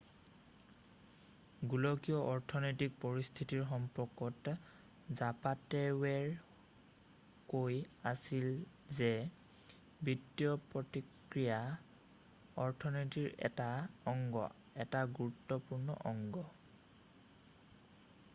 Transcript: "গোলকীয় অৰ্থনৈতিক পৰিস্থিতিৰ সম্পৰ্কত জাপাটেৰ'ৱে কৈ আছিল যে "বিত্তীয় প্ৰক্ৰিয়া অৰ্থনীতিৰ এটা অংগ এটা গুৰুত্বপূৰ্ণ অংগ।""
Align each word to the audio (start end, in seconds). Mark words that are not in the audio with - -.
"গোলকীয় 1.71 2.15
অৰ্থনৈতিক 2.29 2.93
পৰিস্থিতিৰ 3.01 3.65
সম্পৰ্কত 3.71 4.53
জাপাটেৰ'ৱে 5.19 6.15
কৈ 7.51 7.77
আছিল 8.13 8.47
যে 8.99 9.09
"বিত্তীয় 10.09 10.53
প্ৰক্ৰিয়া 10.73 12.55
অৰ্থনীতিৰ 12.67 13.27
এটা 13.51 13.67
অংগ 14.15 14.45
এটা 14.87 15.03
গুৰুত্বপূৰ্ণ 15.21 15.99
অংগ।"" 16.15 16.45